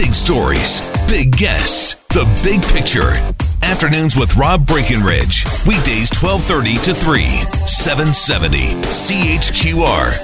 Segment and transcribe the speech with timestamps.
[0.00, 3.10] Big stories, big guests, the big picture.
[3.62, 5.44] Afternoons with Rob Breckenridge.
[5.66, 7.22] Weekdays 1230 to 3,
[7.66, 10.14] 770 CHQR.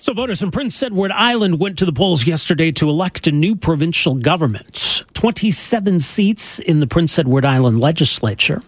[0.00, 3.56] So, voters in Prince Edward Island went to the polls yesterday to elect a new
[3.56, 5.02] provincial government.
[5.14, 8.62] 27 seats in the Prince Edward Island legislature,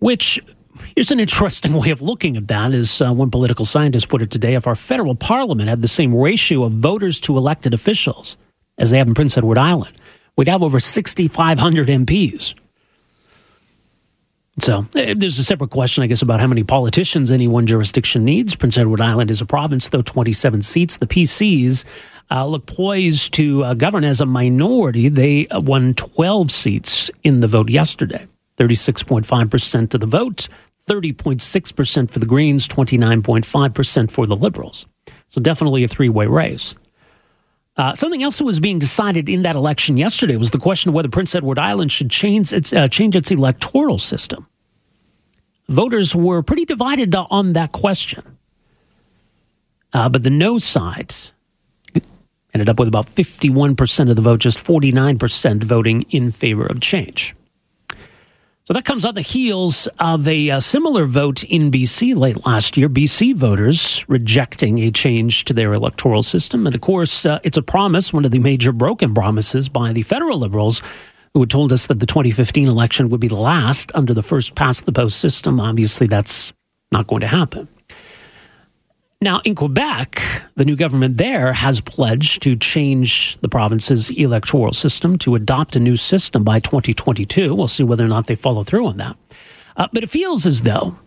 [0.00, 0.40] which
[0.94, 4.54] Here's an interesting way of looking at that uh, one political scientist put it today.
[4.54, 8.36] If our federal parliament had the same ratio of voters to elected officials
[8.78, 9.96] as they have in Prince Edward Island,
[10.36, 12.54] we'd have over 6,500 MPs.
[14.60, 18.24] So eh, there's a separate question, I guess, about how many politicians any one jurisdiction
[18.24, 18.54] needs.
[18.54, 20.96] Prince Edward Island is a province, though 27 seats.
[20.96, 21.84] The PCs
[22.30, 25.08] uh, look poised to uh, govern as a minority.
[25.08, 28.26] They won 12 seats in the vote yesterday,
[28.58, 30.48] 36.5% of the vote.
[30.86, 34.86] 30.6% for the Greens, 29.5% for the Liberals.
[35.28, 36.74] So definitely a three way race.
[37.76, 40.94] Uh, something else that was being decided in that election yesterday was the question of
[40.94, 44.46] whether Prince Edward Island should change its, uh, change its electoral system.
[45.68, 48.38] Voters were pretty divided on that question.
[49.92, 51.14] Uh, but the no side
[52.52, 57.34] ended up with about 51% of the vote, just 49% voting in favor of change.
[58.66, 62.46] So that comes on the heels of a, a, uh, similar vote in BC late
[62.46, 62.88] last year.
[62.88, 66.66] BC voters rejecting a change to their electoral system.
[66.66, 70.00] And of course, uh, it's a promise, one of the major broken promises by the
[70.00, 70.80] federal Liberals,
[71.34, 74.54] who had told us that the 2015 election would be the last under the first
[74.54, 75.60] past the post system.
[75.60, 76.54] Obviously, that's
[76.90, 77.68] not going to happen.
[79.24, 80.20] Now, in Quebec,
[80.54, 85.80] the new government there has pledged to change the province's electoral system to adopt a
[85.80, 87.54] new system by 2022.
[87.54, 89.16] We'll see whether or not they follow through on that.
[89.78, 90.98] Uh, but it feels as though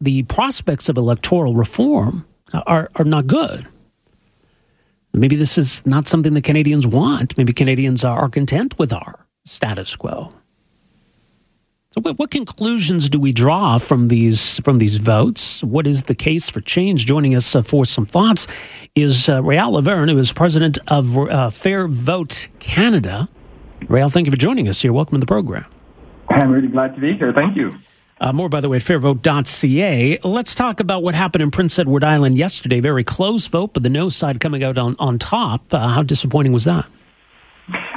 [0.00, 3.66] the prospects of electoral reform are, are not good.
[5.12, 7.36] Maybe this is not something that Canadians want.
[7.36, 10.32] Maybe Canadians are content with our status quo.
[11.94, 15.62] So, what, what, conclusions do we draw from these from these votes?
[15.62, 17.06] What is the case for change?
[17.06, 18.48] Joining us uh, for some thoughts
[18.96, 23.28] is uh, Réal Lavergne, who is president of uh, Fair Vote Canada.
[23.82, 24.92] Réal, thank you for joining us here.
[24.92, 25.66] Welcome to the program.
[26.30, 27.32] I'm really glad to be here.
[27.32, 27.70] Thank you.
[28.20, 30.18] Uh, more, by the way, at fairvote.ca.
[30.24, 32.80] Let's talk about what happened in Prince Edward Island yesterday.
[32.80, 35.72] Very close vote, but the no side coming out on, on top.
[35.72, 36.86] Uh, how disappointing was that?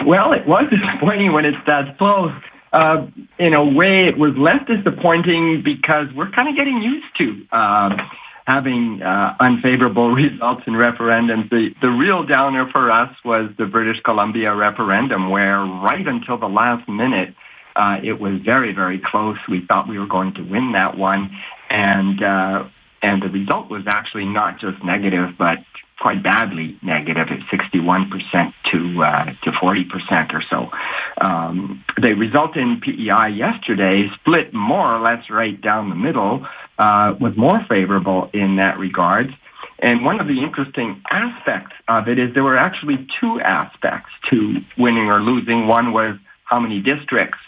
[0.06, 2.32] Well, it was disappointing when it's that close
[2.78, 3.08] uh,
[3.40, 7.98] in a way, it was less disappointing because we're kind of getting used to uh,
[8.46, 11.50] having uh, unfavorable results in referendums.
[11.50, 16.48] The, the real downer for us was the British Columbia referendum, where right until the
[16.48, 17.34] last minute,
[17.76, 19.40] uh, it was very, very close.
[19.50, 21.36] We thought we were going to win that one,
[21.72, 22.68] and uh,
[23.02, 25.60] and the result was actually not just negative, but
[26.00, 30.72] quite badly negative at 61% to uh, to 40% or so.
[31.20, 36.46] Um, the result in PEI yesterday split more or less right down the middle,
[36.78, 39.36] uh, was more favorable in that regard.
[39.80, 44.58] And one of the interesting aspects of it is there were actually two aspects to
[44.78, 45.68] winning or losing.
[45.68, 47.40] One was how many districts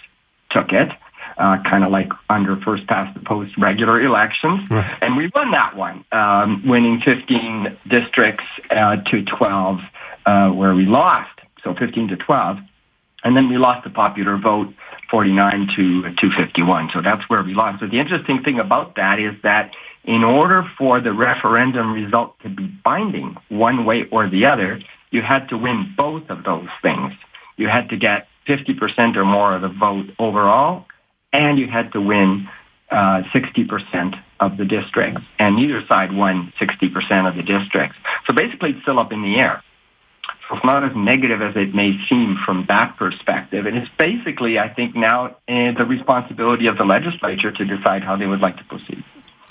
[0.51, 0.89] took it,
[1.39, 4.69] uh, kind of like under first past the post regular elections.
[4.69, 4.97] Right.
[5.01, 9.79] And we won that one, um, winning 15 districts uh, to 12,
[10.25, 11.31] uh, where we lost.
[11.63, 12.57] So 15 to 12.
[13.23, 14.73] And then we lost the popular vote
[15.09, 16.91] 49 to 251.
[16.93, 17.79] So that's where we lost.
[17.79, 19.73] So the interesting thing about that is that
[20.03, 24.79] in order for the referendum result to be binding one way or the other,
[25.11, 27.13] you had to win both of those things.
[27.57, 30.85] You had to get 50% or more of the vote overall,
[31.31, 32.49] and you had to win
[32.91, 37.97] uh, 60% of the districts, and neither side won 60% of the districts.
[38.25, 39.63] So basically, it's still up in the air.
[40.47, 43.67] So it's not as negative as it may seem from that perspective.
[43.67, 48.15] And it's basically, I think, now uh, the responsibility of the legislature to decide how
[48.15, 49.03] they would like to proceed.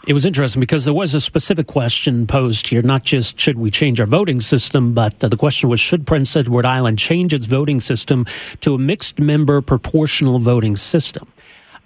[0.07, 3.71] It was interesting because there was a specific question posed here, not just should we
[3.71, 7.47] change our voting system, but uh, the question was should Prince Edward Island change its
[7.47, 8.25] voting system
[8.61, 11.31] to a mixed member proportional voting system?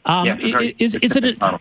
[0.04, 1.24] Um, yeah, is, is it?
[1.40, 1.60] A,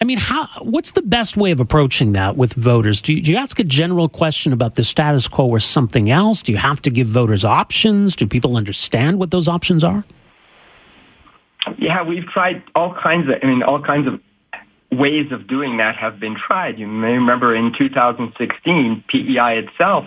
[0.00, 0.48] I mean, how?
[0.62, 3.02] What's the best way of approaching that with voters?
[3.02, 6.42] Do you, do you ask a general question about the status quo or something else?
[6.42, 8.16] Do you have to give voters options?
[8.16, 10.04] Do people understand what those options are?
[11.76, 13.36] Yeah, we've tried all kinds of.
[13.42, 14.20] I mean, all kinds of
[14.90, 16.78] ways of doing that have been tried.
[16.78, 20.06] You may remember in 2016, PEI itself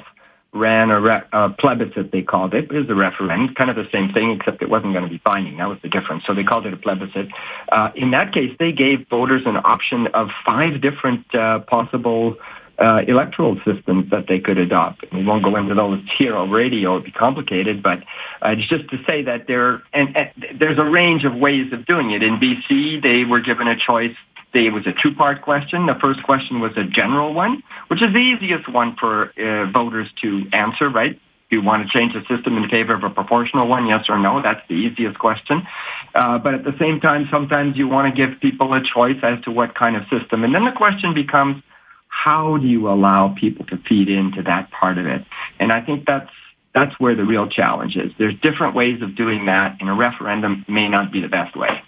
[0.54, 1.24] ran a, re-
[1.58, 2.66] plebiscite, they called it.
[2.66, 5.22] It was a referendum, kind of the same thing, except it wasn't going to be
[5.24, 5.58] binding.
[5.58, 6.24] That was the difference.
[6.26, 7.30] So they called it a plebiscite.
[7.72, 12.38] Uh, in that case, they gave voters an option of five different uh, possible
[12.80, 15.06] uh, electoral systems that they could adopt.
[15.14, 17.84] We won't go into those here on radio; it'd be complicated.
[17.84, 18.00] But
[18.42, 21.86] uh, it's just to say that there and, and there's a range of ways of
[21.86, 22.24] doing it.
[22.24, 24.16] In BC, they were given a choice.
[24.54, 25.88] It was a two-part question.
[25.88, 30.10] The first question was a general one, which is the easiest one for uh, voters
[30.22, 30.90] to answer.
[30.90, 31.20] Right?
[31.50, 33.88] Do you want to change the system in favor of a proportional one?
[33.88, 34.42] Yes or no?
[34.42, 35.68] That's the easiest question.
[36.16, 39.44] Uh, but at the same time, sometimes you want to give people a choice as
[39.44, 40.44] to what kind of system.
[40.44, 41.62] And then the question becomes
[42.08, 45.26] how do you allow people to feed into that part of it?
[45.60, 46.30] And I think that's
[46.74, 48.12] that's where the real challenge is.
[48.18, 51.82] There's different ways of doing that, and a referendum may not be the best way.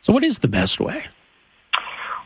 [0.00, 1.04] So, what is the best way?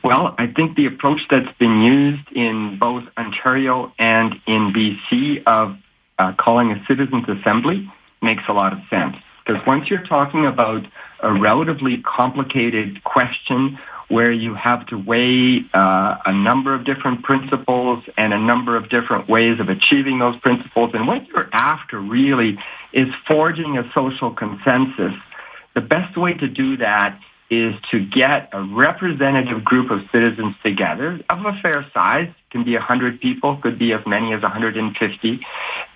[0.05, 5.77] Well, I think the approach that's been used in both Ontario and in BC of
[6.19, 7.91] uh, calling a citizens' assembly
[8.21, 9.17] makes a lot of sense.
[9.45, 10.85] Because once you're talking about
[11.21, 13.79] a relatively complicated question
[14.09, 18.89] where you have to weigh uh, a number of different principles and a number of
[18.91, 20.91] different ways of achieving those principles.
[20.95, 22.59] And what you're after really
[22.93, 25.15] is forging a social consensus.
[25.75, 27.19] The best way to do that
[27.53, 32.73] is to get a representative group of citizens together of a fair size, can be
[32.73, 35.41] 100 people, could be as many as 150,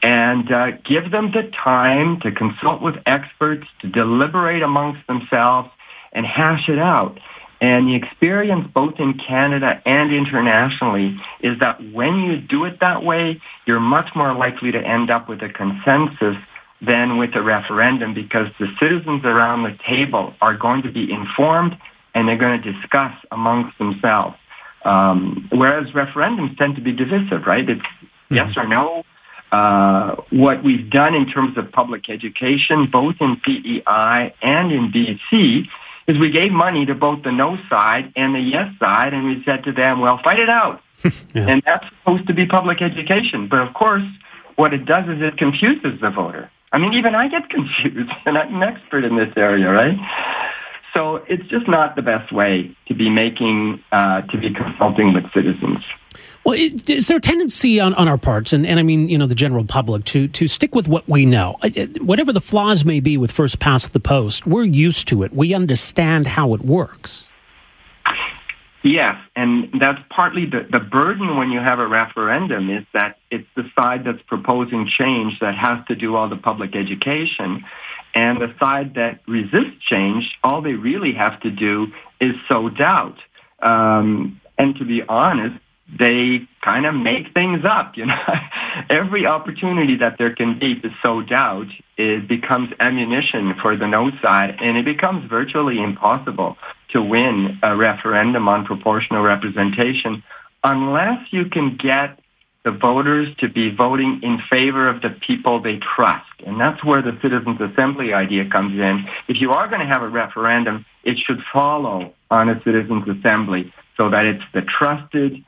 [0.03, 5.71] and uh, give them the time to consult with experts, to deliberate amongst themselves,
[6.13, 7.19] and hash it out.
[7.63, 13.03] And the experience both in Canada and internationally is that when you do it that
[13.03, 16.37] way, you're much more likely to end up with a consensus
[16.87, 21.77] than with a referendum because the citizens around the table are going to be informed
[22.15, 24.37] and they're going to discuss amongst themselves.
[24.85, 27.69] Um, whereas referendums tend to be divisive, right?
[27.69, 28.35] It's mm-hmm.
[28.35, 29.05] yes or no.
[29.53, 35.67] Uh, what we've done in terms of public education, both in PEI and in BC,
[36.07, 39.43] is we gave money to both the no side and the yes side, and we
[39.45, 40.83] said to them, well, fight it out.
[41.05, 41.49] yeah.
[41.49, 43.49] And that's supposed to be public education.
[43.49, 44.05] But of course,
[44.57, 46.51] what it does is it confuses the voter.
[46.73, 49.99] I mean, even I get confused, and I'm an expert in this area, right?
[50.95, 55.31] So it's just not the best way to be making, uh, to be consulting with
[55.33, 55.85] citizens.
[56.43, 59.27] Well, is there a tendency on, on our parts, and, and I mean, you know,
[59.27, 61.57] the general public, to, to stick with what we know?
[62.01, 65.35] Whatever the flaws may be with first past the post, we're used to it.
[65.35, 67.29] We understand how it works.
[68.87, 73.49] Yes, and that's partly the, the burden when you have a referendum is that it's
[73.57, 77.65] the side that's proposing change that has to do all the public education.
[78.15, 81.89] And the side that resists change, all they really have to do
[82.21, 83.19] is sow doubt.
[83.59, 85.59] Um, and to be honest,
[85.99, 87.97] they kind of make things up.
[87.97, 88.23] You know,
[88.91, 94.11] every opportunity that there can be to sow doubt it becomes ammunition for the no
[94.23, 96.57] side, and it becomes virtually impossible
[96.91, 100.23] to win a referendum on proportional representation
[100.63, 102.19] unless you can get
[102.65, 106.27] the voters to be voting in favor of the people they trust.
[106.45, 109.07] And that's where the citizens assembly idea comes in.
[109.29, 113.73] If you are going to have a referendum, it should follow on a citizens assembly
[113.97, 115.45] so that it's the trusted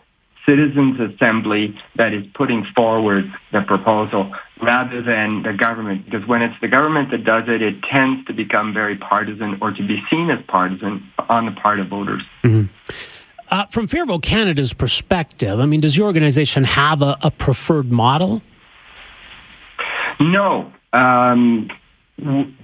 [0.49, 6.06] citizens assembly that is putting forward the proposal rather than the government.
[6.06, 9.73] Because when it's the government that does it, it tends to become very partisan or
[9.73, 12.23] to be seen as partisan on the part of voters.
[12.43, 12.65] Mm-hmm.
[13.50, 17.93] Uh, from Fair Vote Canada's perspective, I mean, does your organization have a, a preferred
[17.93, 18.41] model?
[20.19, 20.73] No.
[20.95, 21.71] Um,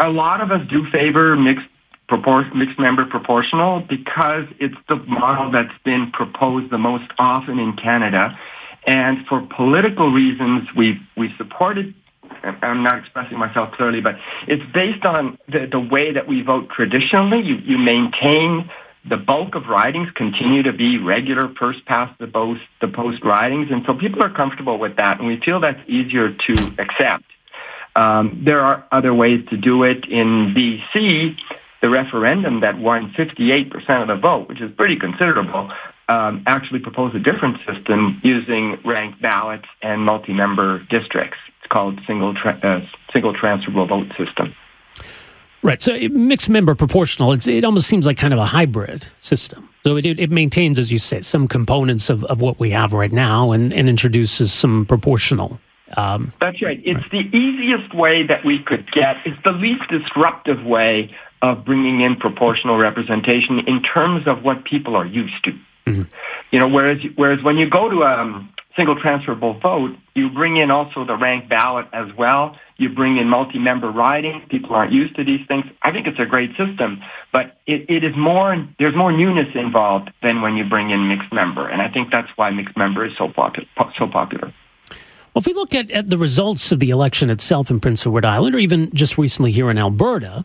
[0.00, 1.66] a lot of us do favor mixed
[2.54, 8.38] mixed member proportional because it's the model that's been proposed the most often in Canada.
[8.86, 11.94] And for political reasons, we we supported.
[12.62, 16.68] I'm not expressing myself clearly, but it's based on the, the way that we vote
[16.68, 17.40] traditionally.
[17.40, 18.70] You, you maintain
[19.08, 23.68] the bulk of ridings continue to be regular first past the post the post ridings,
[23.70, 27.24] and so people are comfortable with that, and we feel that's easier to accept.
[27.96, 31.38] Um, there are other ways to do it in BC
[31.84, 35.70] the referendum that won 58% of the vote, which is pretty considerable,
[36.08, 41.36] um, actually proposed a different system using ranked ballots and multi-member districts.
[41.58, 42.80] It's called single tra- uh,
[43.12, 44.54] single transferable vote system.
[45.62, 45.82] Right.
[45.82, 47.32] So mixed member proportional.
[47.34, 49.68] it almost seems like kind of a hybrid system.
[49.82, 53.12] So it, it maintains, as you say, some components of, of what we have right
[53.12, 55.60] now and, and introduces some proportional.
[55.98, 56.80] Um, That's right.
[56.82, 57.10] It's right.
[57.10, 59.18] the easiest way that we could get.
[59.26, 61.14] It's the least disruptive way
[61.44, 65.50] of bringing in proportional representation in terms of what people are used to.
[65.86, 66.02] Mm-hmm.
[66.50, 70.70] You know, whereas whereas when you go to um, single transferable vote, you bring in
[70.70, 72.56] also the ranked ballot as well.
[72.78, 74.40] You bring in multi-member riding.
[74.48, 75.66] People aren't used to these things.
[75.82, 80.10] I think it's a great system, but it, it is more, there's more newness involved
[80.22, 81.68] than when you bring in mixed member.
[81.68, 83.66] And I think that's why mixed member is so, popu-
[83.98, 84.52] so popular.
[85.34, 88.24] Well, if we look at, at the results of the election itself in Prince Edward
[88.24, 90.44] Island, or even just recently here in Alberta,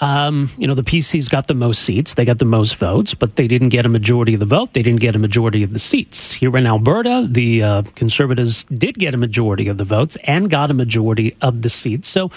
[0.00, 3.36] um, you know, the PCs got the most seats, they got the most votes, but
[3.36, 4.72] they didn't get a majority of the vote.
[4.72, 6.32] They didn't get a majority of the seats.
[6.32, 10.70] Here in Alberta, the uh, Conservatives did get a majority of the votes and got
[10.70, 12.08] a majority of the seats.
[12.08, 12.30] So,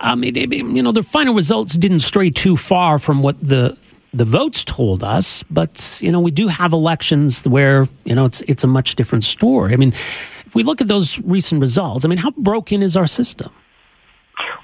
[0.00, 3.76] it, it, you know, the final results didn't stray too far from what the
[4.14, 8.42] the votes told us, but you know, we do have elections where you know it's
[8.42, 9.72] it's a much different story.
[9.72, 13.06] I mean, if we look at those recent results, I mean, how broken is our
[13.06, 13.50] system?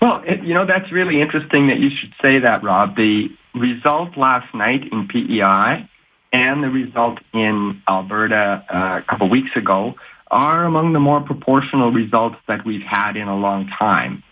[0.01, 2.97] Well, it, you know, that's really interesting that you should say that, Rob.
[2.97, 5.89] The result last night in PEI
[6.33, 9.95] and the result in Alberta uh, a couple weeks ago
[10.31, 14.23] are among the more proportional results that we've had in a long time.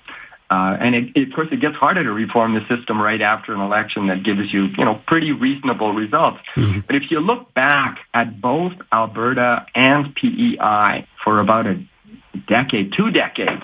[0.50, 3.54] Uh, and it, it, of course, it gets harder to reform the system right after
[3.54, 6.40] an election that gives you, you know, pretty reasonable results.
[6.56, 6.80] Mm-hmm.
[6.86, 11.82] But if you look back at both Alberta and PEI for about a
[12.46, 13.62] decade, two decades,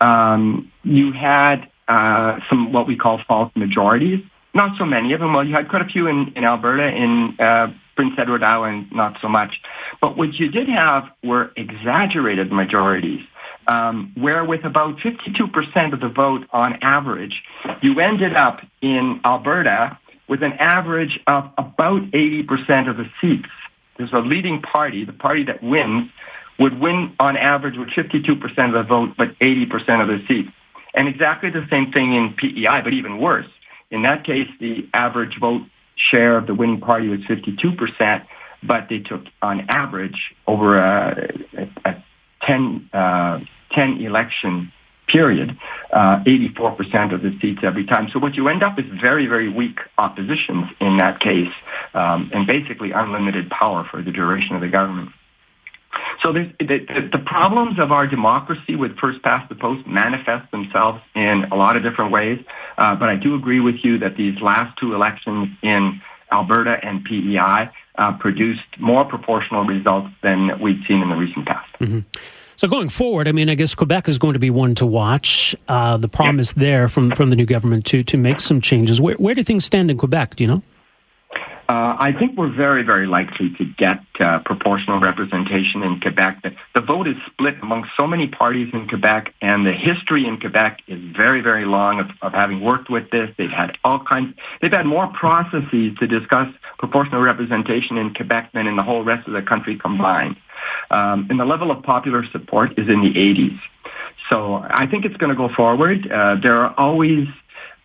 [0.00, 4.24] um, you had uh, some what we call false majorities.
[4.54, 5.34] Not so many of them.
[5.34, 9.18] Well, you had quite a few in, in Alberta, in uh, Prince Edward Island, not
[9.20, 9.60] so much.
[10.00, 13.20] But what you did have were exaggerated majorities,
[13.66, 17.42] um, where with about 52% of the vote on average,
[17.82, 19.98] you ended up in Alberta
[20.28, 23.48] with an average of about 80% of the seats.
[23.96, 26.10] There's a leading party, the party that wins,
[26.58, 30.50] would win on average with 52% of the vote, but 80% of the seats.
[30.94, 33.46] And exactly the same thing in PEI, but even worse.
[33.90, 35.62] In that case, the average vote
[35.96, 38.26] share of the winning party was 52%,
[38.62, 42.04] but they took on average over a, a, a
[42.42, 43.40] 10, uh,
[43.72, 44.72] 10 election
[45.06, 45.56] period,
[45.92, 48.08] uh, 84% of the seats every time.
[48.12, 51.52] So what you end up is very, very weak oppositions in that case,
[51.94, 55.10] um, and basically unlimited power for the duration of the government.
[56.22, 61.00] So the, the, the, problems of our democracy with first past the post manifest themselves
[61.14, 62.44] in a lot of different ways.
[62.78, 67.04] Uh, but I do agree with you that these last two elections in Alberta and
[67.04, 71.72] PEI uh, produced more proportional results than we've seen in the recent past.
[71.80, 72.00] Mm-hmm.
[72.56, 75.54] So going forward, I mean, I guess Quebec is going to be one to watch.
[75.68, 76.62] Uh, the promise yeah.
[76.62, 79.00] there from, from the new government to to make some changes.
[79.00, 80.36] Where, where do things stand in Quebec?
[80.36, 80.62] Do you know?
[81.68, 86.42] Uh, I think we're very, very likely to get uh, proportional representation in Quebec.
[86.42, 90.38] The, the, vote is split among so many parties in Quebec, and the history in
[90.38, 93.30] Quebec is very, very long of, of having worked with this.
[93.36, 94.36] They've had all kinds.
[94.60, 99.26] They've had more processes to discuss proportional representation in Quebec than in the whole rest
[99.26, 100.36] of the country combined.
[100.92, 103.58] Um, and the level of popular support is in the 80s.
[104.30, 106.10] So I think it's going to go forward.
[106.10, 107.26] Uh, there are always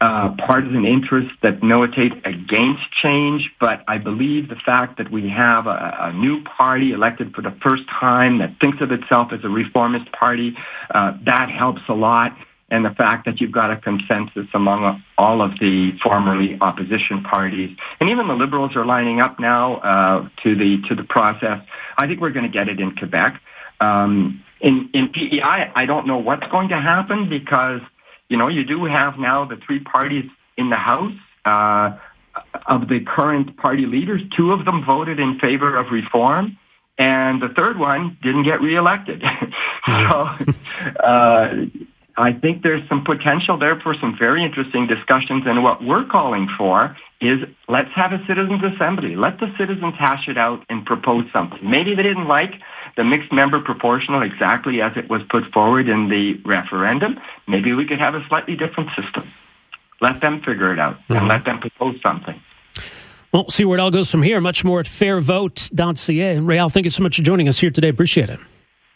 [0.02, 5.68] uh, partisan interests that militate against change, but I believe the fact that we have
[5.68, 9.50] a, a, new party elected for the first time that thinks of itself as a
[9.50, 10.58] reformist party,
[10.90, 12.36] uh, that helps a lot.
[12.72, 17.78] And the fact that you've got a consensus among all of the formerly opposition parties,
[18.00, 21.62] and even the Liberals are lining up now uh, to the to the process.
[21.98, 23.40] I think we're going to get it in Quebec.
[23.82, 27.82] Um, in in PEI, I don't know what's going to happen because
[28.32, 30.26] you know, you do have now the three parties
[30.58, 31.14] in the House.
[31.44, 31.98] Uh,
[32.66, 36.58] of the current party leaders, two of them voted in favor of reform,
[36.98, 39.22] and the third one didn't get reelected.
[39.92, 40.30] so
[41.04, 41.66] uh,
[42.18, 45.44] I think there's some potential there for some very interesting discussions.
[45.46, 49.16] And what we're calling for is let's have a citizens' assembly.
[49.16, 51.70] Let the citizens hash it out and propose something.
[51.70, 52.54] Maybe they didn't like
[52.98, 57.20] the mixed member proportional exactly as it was put forward in the referendum.
[57.48, 59.32] Maybe we could have a slightly different system.
[60.02, 61.14] Let them figure it out mm-hmm.
[61.14, 62.42] and let them propose something.
[63.32, 64.42] Well, we'll see where it all goes from here.
[64.42, 66.40] Much more at fairvote.ca.
[66.40, 67.88] Real, thank you so much for joining us here today.
[67.90, 68.40] Appreciate it.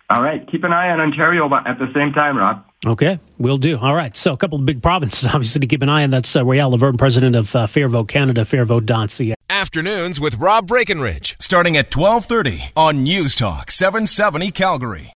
[0.10, 0.46] All right.
[0.48, 2.64] Keep an eye on Ontario at the same time, Rob.
[2.86, 3.80] Okay, we'll do.
[3.80, 4.16] All right.
[4.16, 6.12] So, a couple of big provinces, obviously, to keep an eye on.
[6.12, 9.34] That's uh, Réal Lavergne, president of uh, Fairvote Canada, fairvote.ca.
[9.50, 15.14] Afternoons with Rob Breckenridge, starting at 1230 on News Talk 770 Calgary.